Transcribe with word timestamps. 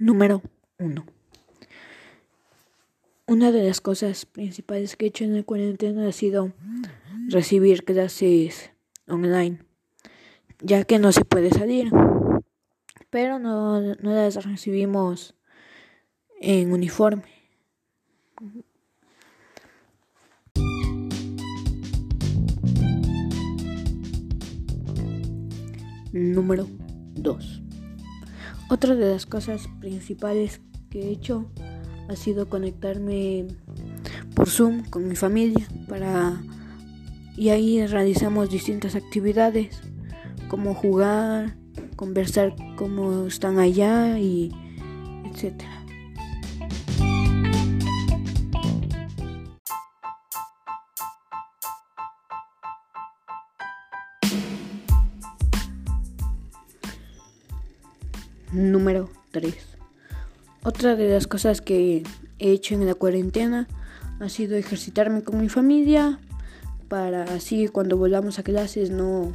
Número 0.00 0.40
1. 0.78 1.04
Una 3.26 3.52
de 3.52 3.62
las 3.62 3.82
cosas 3.82 4.24
principales 4.24 4.96
que 4.96 5.04
he 5.04 5.08
hecho 5.08 5.24
en 5.24 5.36
la 5.36 5.42
cuarentena 5.42 6.08
ha 6.08 6.12
sido 6.12 6.54
recibir 7.28 7.84
clases 7.84 8.70
online, 9.06 9.58
ya 10.62 10.84
que 10.84 10.98
no 10.98 11.12
se 11.12 11.26
puede 11.26 11.50
salir, 11.50 11.90
pero 13.10 13.38
no, 13.38 13.78
no 13.82 14.14
las 14.14 14.42
recibimos 14.42 15.34
en 16.40 16.72
uniforme. 16.72 17.24
Número 26.14 26.66
2. 27.16 27.69
Otra 28.70 28.94
de 28.94 29.10
las 29.10 29.26
cosas 29.26 29.68
principales 29.80 30.60
que 30.90 31.00
he 31.00 31.10
hecho 31.10 31.50
ha 32.08 32.14
sido 32.14 32.48
conectarme 32.48 33.48
por 34.36 34.48
Zoom 34.48 34.84
con 34.84 35.08
mi 35.08 35.16
familia 35.16 35.66
para 35.88 36.40
y 37.36 37.48
ahí 37.48 37.84
realizamos 37.84 38.48
distintas 38.48 38.94
actividades 38.94 39.80
como 40.48 40.74
jugar, 40.74 41.56
conversar 41.96 42.54
cómo 42.76 43.26
están 43.26 43.58
allá 43.58 44.20
y 44.20 44.52
etcétera. 45.32 45.79
Número 58.52 59.10
3. 59.30 59.54
Otra 60.64 60.96
de 60.96 61.08
las 61.08 61.26
cosas 61.26 61.60
que 61.60 62.02
he 62.40 62.50
hecho 62.50 62.74
en 62.74 62.84
la 62.84 62.94
cuarentena 62.94 63.68
ha 64.18 64.28
sido 64.28 64.56
ejercitarme 64.56 65.22
con 65.22 65.40
mi 65.40 65.48
familia 65.48 66.18
para 66.88 67.22
así 67.24 67.68
cuando 67.68 67.96
volvamos 67.96 68.38
a 68.38 68.42
clases 68.42 68.90
no 68.90 69.32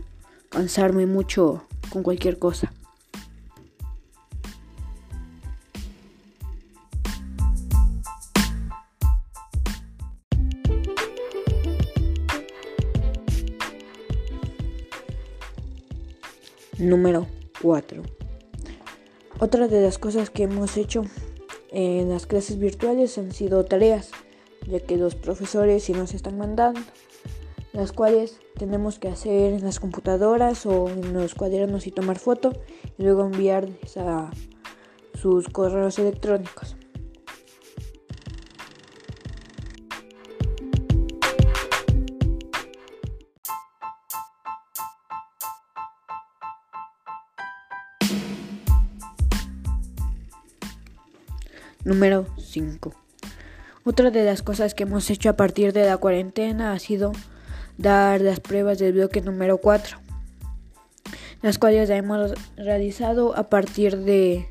cansarme 0.49 1.05
mucho 1.05 1.65
con 1.89 2.03
cualquier 2.03 2.37
cosa. 2.37 2.73
Número 16.77 17.25
4. 17.61 18.24
Otra 19.39 19.67
de 19.67 19.81
las 19.81 19.97
cosas 19.97 20.29
que 20.29 20.43
hemos 20.43 20.77
hecho 20.77 21.03
en 21.69 22.09
las 22.09 22.25
clases 22.25 22.57
virtuales 22.57 23.17
han 23.17 23.33
sido 23.33 23.65
tareas, 23.65 24.11
ya 24.65 24.79
que 24.79 24.95
los 24.95 25.15
profesores 25.15 25.83
sí 25.83 25.91
nos 25.91 26.13
están 26.13 26.37
mandando, 26.37 26.79
las 27.73 27.91
cuales 27.91 28.39
tenemos 28.57 28.97
que 28.97 29.09
hacer 29.09 29.53
en 29.53 29.63
las 29.63 29.81
computadoras 29.81 30.65
o 30.65 30.87
en 30.87 31.13
los 31.13 31.35
cuadernos 31.35 31.85
y 31.85 31.91
tomar 31.91 32.17
foto 32.17 32.53
y 32.97 33.03
luego 33.03 33.25
enviarles 33.25 33.97
a 33.97 34.31
sus 35.13 35.49
correos 35.49 35.99
electrónicos. 35.99 36.77
Número 51.85 52.25
5. 52.39 52.93
Otra 53.83 54.09
de 54.09 54.25
las 54.25 54.41
cosas 54.41 54.73
que 54.73 54.83
hemos 54.83 55.07
hecho 55.11 55.29
a 55.29 55.37
partir 55.37 55.71
de 55.71 55.85
la 55.85 55.97
cuarentena 55.97 56.73
ha 56.73 56.79
sido 56.79 57.11
dar 57.77 58.21
las 58.21 58.39
pruebas 58.39 58.79
del 58.79 58.93
bloque 58.93 59.21
número 59.21 59.59
4, 59.59 59.99
las 61.43 61.59
cuales 61.59 61.87
ya 61.87 61.95
hemos 61.95 62.33
realizado 62.57 63.37
a 63.37 63.49
partir 63.49 63.97
de, 63.97 64.49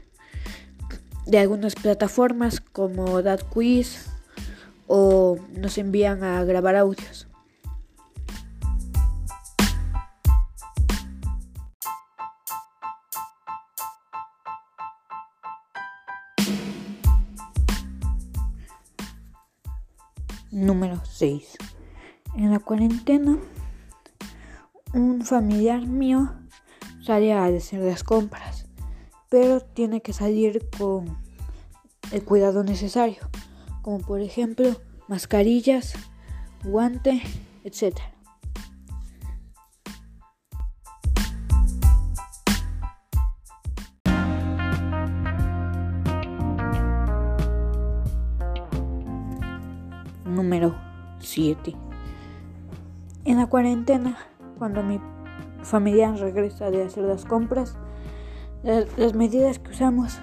de 1.27 1.39
algunas 1.39 1.75
plataformas 1.75 2.61
como 2.61 3.21
DatQuiz 3.21 4.07
o 4.87 5.37
nos 5.57 5.77
envían 5.77 6.23
a 6.23 6.45
grabar 6.45 6.77
audios. 6.77 7.27
Número 20.55 21.01
6. 21.05 21.57
En 22.37 22.53
la 22.53 22.61
cuarentena, 22.61 23.39
un 24.93 25.25
familiar 25.25 25.85
mío 25.85 26.33
sale 27.03 27.33
a 27.33 27.47
hacer 27.47 27.81
las 27.81 28.05
compras, 28.05 28.69
pero 29.29 29.59
tiene 29.59 30.01
que 30.01 30.13
salir 30.13 30.65
con 30.79 31.19
el 32.13 32.23
cuidado 32.23 32.63
necesario, 32.63 33.29
como 33.83 33.99
por 33.99 34.21
ejemplo 34.21 34.81
mascarillas, 35.09 35.95
guante, 36.63 37.21
etc. 37.65 38.14
número 50.35 50.75
7. 51.21 51.75
En 53.25 53.39
la 53.39 53.47
cuarentena, 53.47 54.19
cuando 54.59 54.83
mi 54.83 55.01
familia 55.63 56.13
regresa 56.13 56.71
de 56.71 56.83
hacer 56.83 57.05
las 57.05 57.25
compras, 57.25 57.77
las, 58.63 59.15
medidas 59.15 59.59
que 59.59 59.71
usamos 59.71 60.19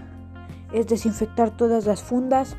es 0.74 0.88
desinfectar 0.88 1.56
todas 1.58 1.86
las 1.86 2.04
fundas, 2.04 2.58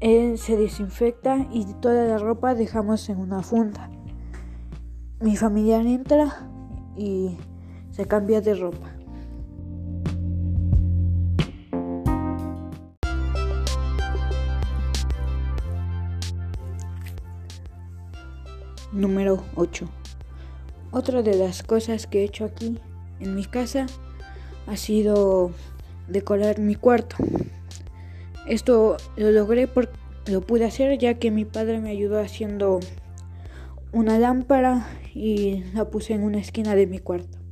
él 0.00 0.38
se 0.38 0.56
desinfecta 0.56 1.46
y 1.50 1.64
toda 1.80 2.04
la 2.04 2.18
ropa 2.18 2.54
dejamos 2.54 3.08
en 3.08 3.18
una 3.18 3.42
funda. 3.42 3.90
Mi 5.20 5.36
familiar 5.36 5.86
entra 5.86 6.50
y 6.96 7.38
se 7.90 8.06
cambia 8.06 8.40
de 8.40 8.54
ropa. 8.54 9.03
Número 18.94 19.42
8. 19.56 19.88
Otra 20.92 21.22
de 21.22 21.34
las 21.34 21.64
cosas 21.64 22.06
que 22.06 22.20
he 22.20 22.24
hecho 22.24 22.44
aquí 22.44 22.78
en 23.18 23.34
mi 23.34 23.44
casa 23.44 23.86
ha 24.68 24.76
sido 24.76 25.50
decorar 26.06 26.60
mi 26.60 26.76
cuarto. 26.76 27.16
Esto 28.46 28.96
lo 29.16 29.32
logré 29.32 29.66
porque 29.66 29.98
lo 30.26 30.42
pude 30.42 30.64
hacer 30.64 30.96
ya 30.96 31.14
que 31.14 31.32
mi 31.32 31.44
padre 31.44 31.80
me 31.80 31.90
ayudó 31.90 32.20
haciendo 32.20 32.78
una 33.90 34.20
lámpara 34.20 34.86
y 35.12 35.64
la 35.74 35.90
puse 35.90 36.14
en 36.14 36.22
una 36.22 36.38
esquina 36.38 36.76
de 36.76 36.86
mi 36.86 37.00
cuarto. 37.00 37.43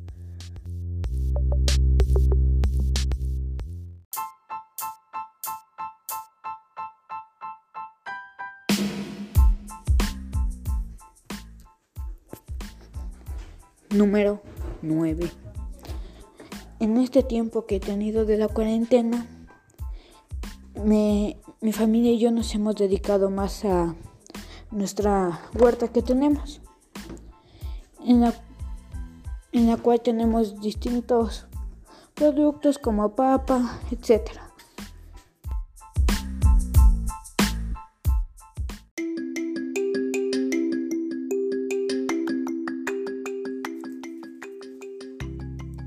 Número 13.92 14.40
9. 14.80 15.30
En 16.80 16.96
este 16.96 17.22
tiempo 17.22 17.66
que 17.66 17.76
he 17.76 17.80
tenido 17.80 18.24
de 18.24 18.38
la 18.38 18.48
cuarentena, 18.48 19.26
mi 20.84 21.36
familia 21.72 22.12
y 22.12 22.18
yo 22.18 22.30
nos 22.30 22.54
hemos 22.54 22.76
dedicado 22.76 23.30
más 23.30 23.64
a 23.66 23.94
nuestra 24.70 25.42
huerta 25.54 25.88
que 25.88 26.00
tenemos, 26.00 26.62
en 28.04 28.22
la, 28.22 28.34
en 29.52 29.68
la 29.68 29.76
cual 29.76 30.00
tenemos 30.00 30.60
distintos 30.60 31.46
productos 32.14 32.78
como 32.78 33.14
papa, 33.14 33.78
etcétera. 33.90 34.51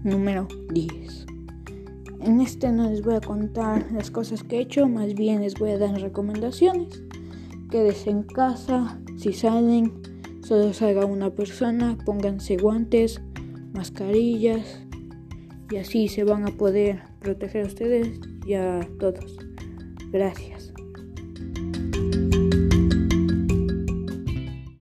Número 0.05 0.47
10. 0.71 1.25
En 2.21 2.39
este 2.39 2.71
no 2.71 2.89
les 2.89 3.01
voy 3.01 3.15
a 3.15 3.21
contar 3.21 3.91
las 3.91 4.11
cosas 4.11 4.43
que 4.43 4.57
he 4.57 4.61
hecho, 4.61 4.87
más 4.87 5.13
bien 5.15 5.41
les 5.41 5.55
voy 5.55 5.71
a 5.71 5.77
dar 5.77 5.99
recomendaciones. 5.99 7.03
Quédense 7.69 8.11
en 8.11 8.23
casa, 8.23 8.99
si 9.17 9.33
salen, 9.33 9.91
solo 10.43 10.73
salga 10.73 11.05
una 11.05 11.31
persona, 11.31 11.97
pónganse 12.05 12.57
guantes, 12.57 13.21
mascarillas 13.73 14.81
y 15.71 15.77
así 15.77 16.07
se 16.07 16.23
van 16.23 16.47
a 16.47 16.51
poder 16.51 17.01
proteger 17.19 17.65
a 17.65 17.67
ustedes 17.67 18.19
y 18.45 18.53
a 18.53 18.87
todos. 18.99 19.37
Gracias. 20.11 20.74